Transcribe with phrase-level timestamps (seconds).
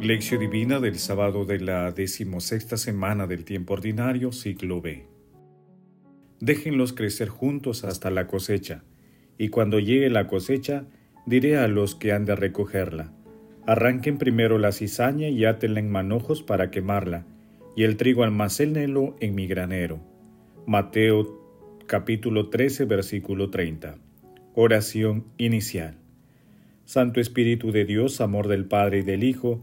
[0.00, 5.06] Lección Divina del sábado de la decimosexta semana del tiempo ordinario, ciclo B.
[6.38, 8.84] Déjenlos crecer juntos hasta la cosecha,
[9.38, 10.84] y cuando llegue la cosecha,
[11.24, 13.10] diré a los que han de recogerla,
[13.66, 17.24] arranquen primero la cizaña y átenla en manojos para quemarla,
[17.74, 20.00] y el trigo almacénelo en mi granero.
[20.66, 21.40] Mateo
[21.86, 23.96] capítulo 13, versículo 30.
[24.54, 25.96] Oración inicial.
[26.84, 29.62] Santo Espíritu de Dios, amor del Padre y del Hijo,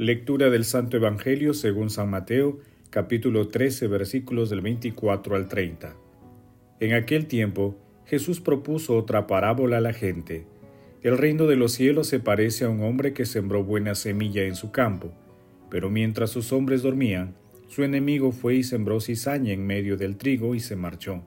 [0.00, 5.94] Lectura del Santo Evangelio según San Mateo, capítulo 13, versículos del 24 al 30.
[6.80, 10.46] En aquel tiempo, Jesús propuso otra parábola a la gente.
[11.02, 14.54] El reino de los cielos se parece a un hombre que sembró buena semilla en
[14.54, 15.12] su campo,
[15.68, 17.34] pero mientras sus hombres dormían,
[17.68, 21.24] su enemigo fue y sembró cizaña en medio del trigo y se marchó.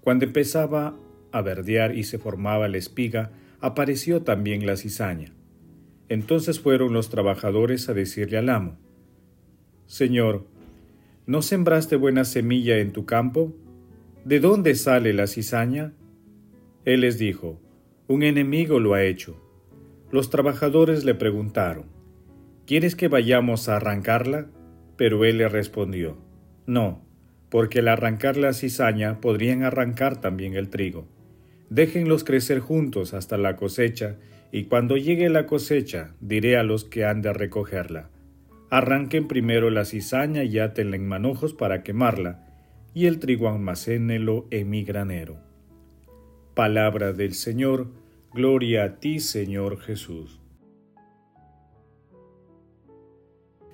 [0.00, 0.96] Cuando empezaba
[1.32, 5.32] a verdear y se formaba la espiga, apareció también la cizaña.
[6.10, 8.76] Entonces fueron los trabajadores a decirle al amo,
[9.86, 10.44] Señor,
[11.24, 13.54] ¿no sembraste buena semilla en tu campo?
[14.24, 15.94] ¿De dónde sale la cizaña?
[16.84, 17.60] Él les dijo,
[18.08, 19.40] Un enemigo lo ha hecho.
[20.10, 21.84] Los trabajadores le preguntaron,
[22.66, 24.48] ¿Quieres que vayamos a arrancarla?
[24.96, 26.18] Pero él le respondió,
[26.66, 27.04] No,
[27.50, 31.06] porque al arrancar la cizaña podrían arrancar también el trigo.
[31.68, 34.16] Déjenlos crecer juntos hasta la cosecha,
[34.52, 38.10] y cuando llegue la cosecha diré a los que han de recogerla.
[38.70, 42.46] Arranquen primero la cizaña y átenla en manojos para quemarla,
[42.94, 45.38] y el trigo almacénelo en mi granero.
[46.54, 47.88] Palabra del Señor,
[48.32, 50.40] gloria a ti Señor Jesús.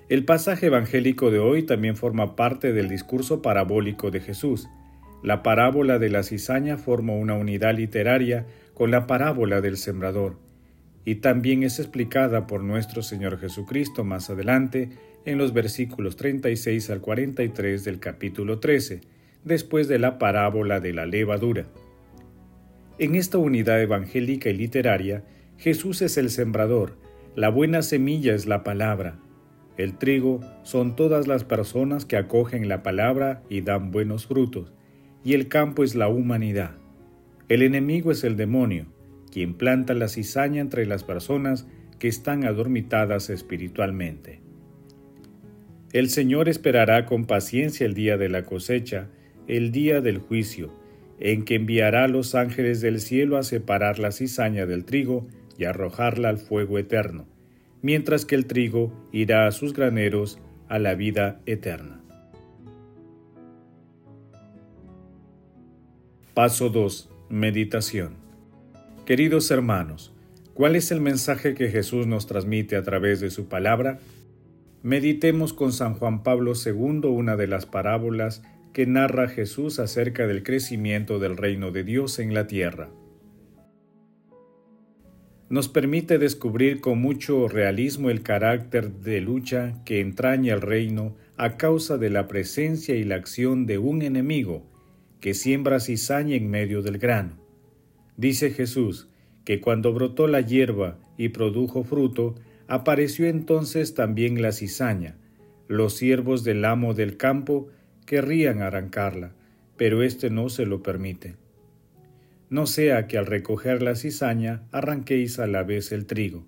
[0.09, 4.69] El pasaje evangélico de hoy también forma parte del discurso parabólico de Jesús,
[5.21, 10.37] la parábola de la cizaña forma una unidad literaria con la parábola del sembrador,
[11.07, 14.89] y también es explicada por nuestro Señor Jesucristo más adelante
[15.23, 18.99] en los versículos 36 al 43 del capítulo 13,
[19.45, 21.67] después de la parábola de la levadura.
[22.99, 25.23] En esta unidad evangélica y literaria,
[25.57, 26.97] Jesús es el sembrador,
[27.37, 29.17] la buena semilla es la palabra,
[29.77, 34.73] el trigo son todas las personas que acogen la palabra y dan buenos frutos,
[35.23, 36.71] y el campo es la humanidad.
[37.47, 38.87] El enemigo es el demonio,
[39.37, 41.67] quien planta la cizaña entre las personas
[41.99, 44.39] que están adormitadas espiritualmente.
[45.93, 49.09] El Señor esperará con paciencia el día de la cosecha,
[49.47, 50.73] el día del juicio,
[51.19, 55.65] en que enviará a los ángeles del cielo a separar la cizaña del trigo y
[55.65, 57.27] arrojarla al fuego eterno,
[57.83, 62.01] mientras que el trigo irá a sus graneros a la vida eterna.
[66.33, 67.11] Paso 2.
[67.29, 68.26] Meditación.
[69.07, 70.13] Queridos hermanos,
[70.53, 73.99] ¿cuál es el mensaje que Jesús nos transmite a través de su palabra?
[74.83, 80.43] Meditemos con San Juan Pablo II una de las parábolas que narra Jesús acerca del
[80.43, 82.89] crecimiento del reino de Dios en la tierra.
[85.47, 91.55] Nos permite descubrir con mucho realismo el carácter de lucha que entraña el reino a
[91.55, 94.69] causa de la presencia y la acción de un enemigo
[95.21, 97.46] que siembra cizaña en medio del grano.
[98.17, 99.07] Dice Jesús
[99.45, 102.35] que cuando brotó la hierba y produjo fruto,
[102.67, 105.15] apareció entonces también la cizaña.
[105.67, 107.69] Los siervos del amo del campo
[108.05, 109.33] querrían arrancarla,
[109.77, 111.35] pero éste no se lo permite.
[112.49, 116.45] No sea que al recoger la cizaña arranquéis a la vez el trigo.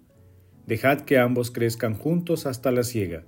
[0.65, 3.24] Dejad que ambos crezcan juntos hasta la siega,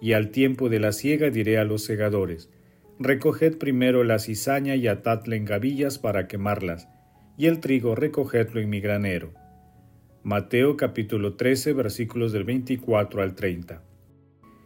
[0.00, 2.50] y al tiempo de la siega diré a los segadores,
[2.98, 6.88] Recoged primero la cizaña y atadla en gavillas para quemarlas,
[7.36, 9.32] y el trigo recogedlo en mi granero.
[10.22, 13.82] Mateo capítulo 13 versículos del 24 al 30.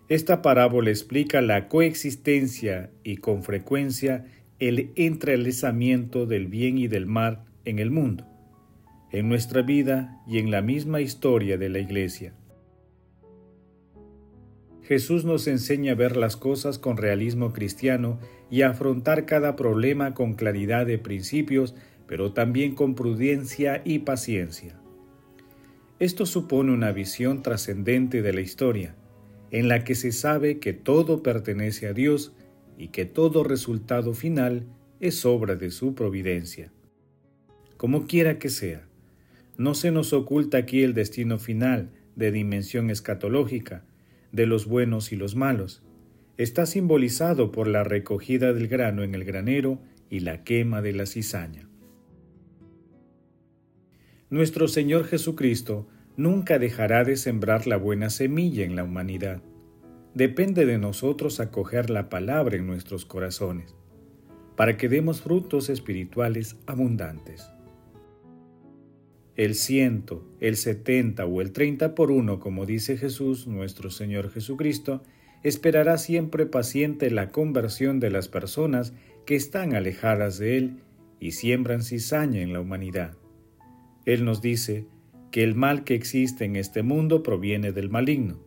[0.09, 4.27] Esta parábola explica la coexistencia y con frecuencia
[4.59, 8.27] el entrelazamiento del bien y del mal en el mundo,
[9.11, 12.35] en nuestra vida y en la misma historia de la Iglesia.
[14.83, 18.19] Jesús nos enseña a ver las cosas con realismo cristiano
[18.51, 21.77] y a afrontar cada problema con claridad de principios,
[22.11, 24.75] pero también con prudencia y paciencia.
[26.01, 28.97] Esto supone una visión trascendente de la historia.
[29.53, 32.33] en la que se sabe que todo pertenece a Dios
[32.79, 34.67] y que todo resultado final
[35.01, 36.73] es obra de su providencia.
[37.77, 38.87] Como quiera que sea,
[39.57, 43.85] no se nos oculta aquí el destino final de dimensión escatológica
[44.31, 45.83] de los buenos y los malos.
[46.37, 51.07] Está simbolizado por la recogida del grano en el granero y la quema de la
[51.07, 51.70] cizaña.
[54.31, 59.43] Nuestro Señor Jesucristo nunca dejará de sembrar la buena semilla en la humanidad.
[60.15, 63.75] Depende de nosotros acoger la palabra en nuestros corazones,
[64.55, 67.51] para que demos frutos espirituales abundantes.
[69.35, 75.03] El ciento, el setenta o el treinta por uno, como dice Jesús, nuestro Señor Jesucristo,
[75.43, 78.93] esperará siempre paciente la conversión de las personas
[79.27, 80.77] que están alejadas de Él
[81.19, 83.17] y siembran cizaña en la humanidad.
[84.05, 84.87] Él nos dice,
[85.31, 88.41] que el mal que existe en este mundo proviene del maligno.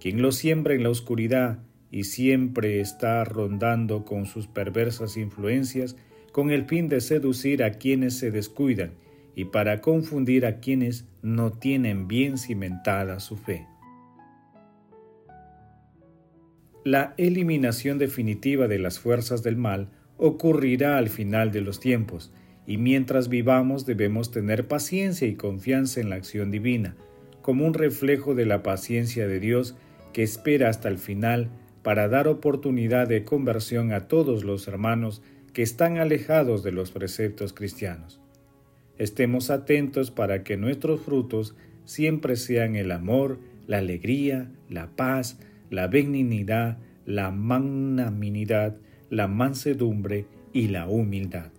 [0.00, 5.96] Quien lo siembra en la oscuridad y siempre está rondando con sus perversas influencias
[6.32, 8.94] con el fin de seducir a quienes se descuidan
[9.36, 13.66] y para confundir a quienes no tienen bien cimentada su fe.
[16.84, 22.32] La eliminación definitiva de las fuerzas del mal ocurrirá al final de los tiempos,
[22.66, 26.96] y mientras vivamos debemos tener paciencia y confianza en la acción divina,
[27.42, 29.76] como un reflejo de la paciencia de Dios
[30.12, 31.50] que espera hasta el final
[31.82, 35.22] para dar oportunidad de conversión a todos los hermanos
[35.52, 38.20] que están alejados de los preceptos cristianos.
[38.96, 45.38] Estemos atentos para que nuestros frutos siempre sean el amor, la alegría, la paz,
[45.70, 48.76] la benignidad, la magnanimidad,
[49.10, 51.53] la mansedumbre y la humildad.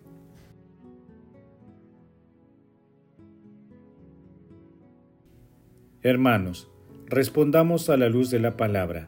[6.05, 6.69] Hermanos,
[7.07, 9.07] respondamos a la luz de la palabra.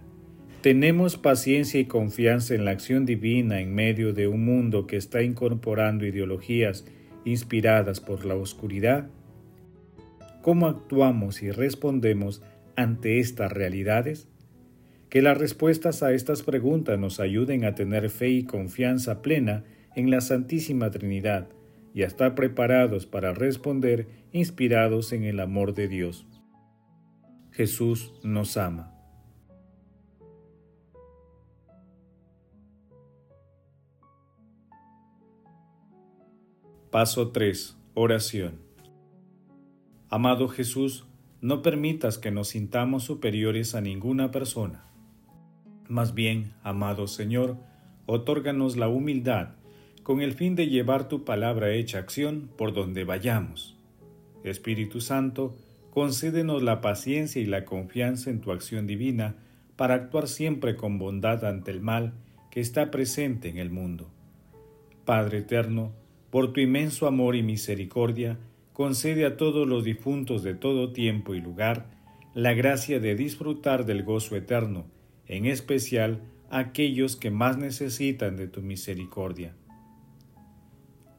[0.62, 5.22] ¿Tenemos paciencia y confianza en la acción divina en medio de un mundo que está
[5.22, 6.88] incorporando ideologías
[7.24, 9.10] inspiradas por la oscuridad?
[10.42, 12.42] ¿Cómo actuamos y respondemos
[12.76, 14.28] ante estas realidades?
[15.12, 19.66] Que las respuestas a estas preguntas nos ayuden a tener fe y confianza plena
[19.96, 21.48] en la Santísima Trinidad
[21.94, 26.26] y a estar preparados para responder inspirados en el amor de Dios.
[27.58, 28.94] Jesús nos ama.
[36.92, 37.76] Paso 3.
[37.96, 38.60] Oración.
[40.08, 41.08] Amado Jesús,
[41.42, 44.86] no permitas que nos sintamos superiores a ninguna persona.
[45.88, 47.58] Más bien, amado Señor,
[48.06, 49.56] otórganos la humildad
[50.04, 53.80] con el fin de llevar tu palabra hecha acción por donde vayamos.
[54.44, 55.56] Espíritu Santo,
[55.98, 59.36] concédenos la paciencia y la confianza en tu acción divina
[59.76, 62.14] para actuar siempre con bondad ante el mal
[62.52, 64.08] que está presente en el mundo.
[65.06, 65.94] Padre eterno,
[66.30, 68.38] por tu inmenso amor y misericordia,
[68.74, 71.90] concede a todos los difuntos de todo tiempo y lugar
[72.36, 74.86] la gracia de disfrutar del gozo eterno,
[75.26, 76.22] en especial
[76.52, 79.56] a aquellos que más necesitan de tu misericordia.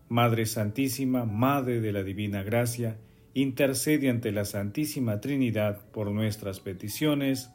[0.09, 2.97] Madre Santísima, Madre de la Divina Gracia,
[3.35, 7.51] intercede ante la Santísima Trinidad por nuestras peticiones.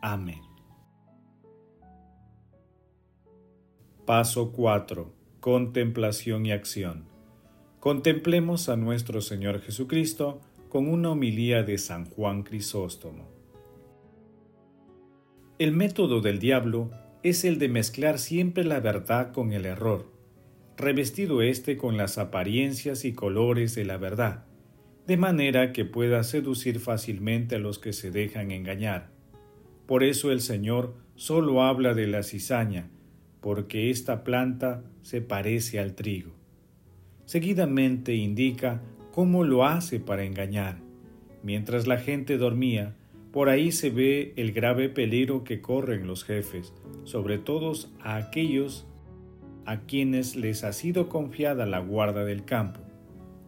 [0.00, 0.40] Amén.
[4.06, 5.12] Paso 4.
[5.40, 7.04] Contemplación y acción.
[7.80, 13.28] Contemplemos a nuestro Señor Jesucristo con una homilía de San Juan Crisóstomo.
[15.58, 16.90] El método del diablo
[17.22, 20.10] es el de mezclar siempre la verdad con el error,
[20.76, 24.47] revestido éste con las apariencias y colores de la verdad
[25.08, 29.08] de manera que pueda seducir fácilmente a los que se dejan engañar.
[29.86, 32.90] Por eso el Señor solo habla de la cizaña,
[33.40, 36.32] porque esta planta se parece al trigo.
[37.24, 40.76] Seguidamente indica cómo lo hace para engañar.
[41.42, 42.94] Mientras la gente dormía,
[43.32, 46.74] por ahí se ve el grave peligro que corren los jefes,
[47.04, 47.72] sobre todo
[48.02, 48.86] a aquellos
[49.64, 52.80] a quienes les ha sido confiada la guarda del campo.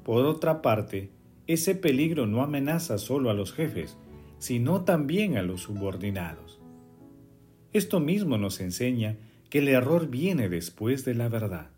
[0.05, 1.11] Por otra parte,
[1.52, 3.97] ese peligro no amenaza solo a los jefes,
[4.38, 6.61] sino también a los subordinados.
[7.73, 9.16] Esto mismo nos enseña
[9.49, 11.71] que el error viene después de la verdad.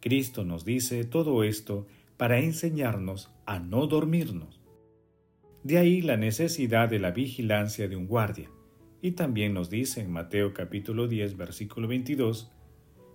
[0.00, 4.60] Cristo nos dice todo esto para enseñarnos a no dormirnos.
[5.64, 8.50] De ahí la necesidad de la vigilancia de un guardia.
[9.02, 12.52] Y también nos dice en Mateo capítulo 10 versículo 22,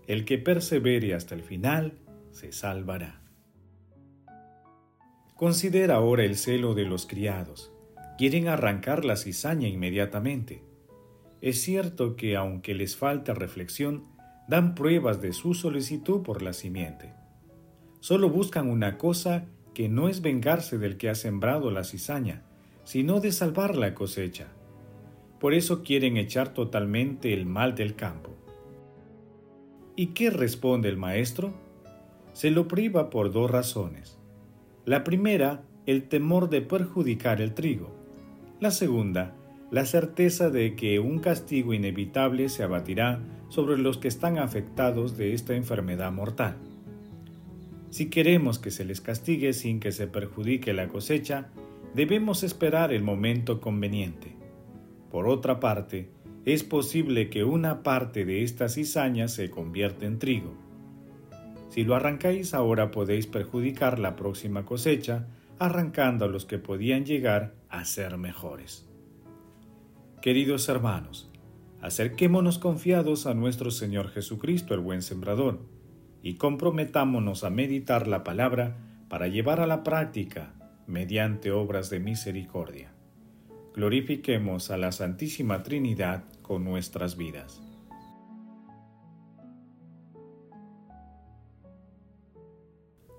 [0.08, 1.94] el que persevere hasta el final
[2.32, 3.25] se salvará.
[5.36, 7.70] Considera ahora el celo de los criados.
[8.18, 10.64] Quieren arrancar la cizaña inmediatamente.
[11.42, 14.06] es cierto que aunque les falta reflexión,
[14.48, 17.12] dan pruebas de su solicitud por la simiente.
[18.00, 22.44] Solo buscan una cosa que no es vengarse del que ha sembrado la cizaña,
[22.86, 24.48] sino de salvar la cosecha.
[25.42, 28.32] Por eso quieren echar totalmente el mal del campo.
[29.98, 31.54] ¿Y qué responde el maestro?
[32.32, 34.18] Se lo priva por dos razones.
[34.86, 37.90] La primera, el temor de perjudicar el trigo.
[38.60, 39.34] La segunda,
[39.72, 45.34] la certeza de que un castigo inevitable se abatirá sobre los que están afectados de
[45.34, 46.58] esta enfermedad mortal.
[47.90, 51.50] Si queremos que se les castigue sin que se perjudique la cosecha,
[51.96, 54.36] debemos esperar el momento conveniente.
[55.10, 56.10] Por otra parte,
[56.46, 60.65] es posible que una parte de esta cizaña se convierta en trigo.
[61.76, 65.28] Si lo arrancáis ahora podéis perjudicar la próxima cosecha,
[65.60, 68.88] arrancando a los que podían llegar a ser mejores.
[70.22, 71.30] Queridos hermanos,
[71.82, 75.66] acerquémonos confiados a nuestro Señor Jesucristo, el buen sembrador,
[76.24, 78.78] y comprometámonos a meditar la palabra
[79.10, 80.54] para llevar a la práctica
[80.88, 82.94] mediante obras de misericordia.
[83.76, 87.65] Glorifiquemos a la Santísima Trinidad con nuestras vidas.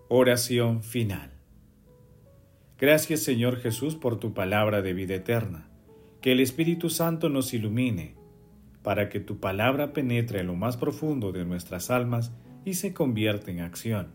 [0.09, 1.33] Oración final.
[2.79, 5.69] Gracias Señor Jesús por tu palabra de vida eterna.
[6.21, 8.15] Que el Espíritu Santo nos ilumine,
[8.85, 12.31] para que tu palabra penetre en lo más profundo de nuestras almas
[12.65, 14.13] y se convierta en acción.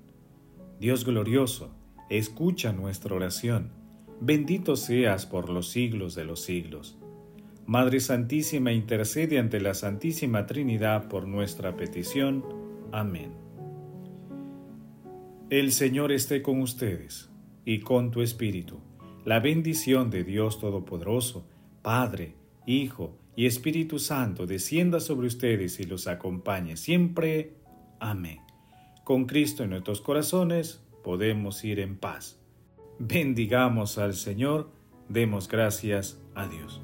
[0.79, 1.75] Dios glorioso,
[2.09, 3.71] escucha nuestra oración.
[4.21, 6.97] Bendito seas por los siglos de los siglos.
[7.65, 12.45] Madre Santísima, intercede ante la Santísima Trinidad por nuestra petición.
[12.93, 13.40] Amén.
[15.51, 17.29] El Señor esté con ustedes
[17.65, 18.79] y con tu Espíritu.
[19.25, 21.45] La bendición de Dios Todopoderoso,
[21.81, 27.51] Padre, Hijo y Espíritu Santo, descienda sobre ustedes y los acompañe siempre.
[27.99, 28.39] Amén.
[29.03, 32.39] Con Cristo en nuestros corazones, podemos ir en paz.
[32.97, 34.71] Bendigamos al Señor,
[35.09, 36.81] demos gracias a Dios.